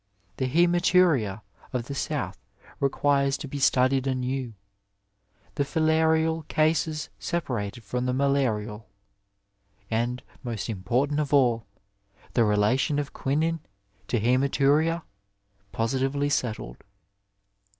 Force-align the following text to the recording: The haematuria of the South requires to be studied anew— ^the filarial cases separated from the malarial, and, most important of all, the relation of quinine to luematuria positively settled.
The 0.37 0.49
haematuria 0.49 1.41
of 1.73 1.85
the 1.85 1.93
South 1.93 2.39
requires 2.79 3.37
to 3.37 3.47
be 3.47 3.59
studied 3.59 4.07
anew— 4.07 4.53
^the 5.57 5.63
filarial 5.63 6.47
cases 6.47 7.09
separated 7.19 7.83
from 7.83 8.07
the 8.07 8.11
malarial, 8.13 8.87
and, 9.91 10.23
most 10.41 10.69
important 10.71 11.19
of 11.19 11.35
all, 11.35 11.67
the 12.33 12.43
relation 12.43 12.97
of 12.97 13.13
quinine 13.13 13.59
to 14.07 14.19
luematuria 14.19 15.03
positively 15.71 16.29
settled. 16.29 16.77